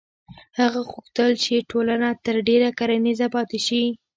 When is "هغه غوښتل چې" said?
0.59-1.67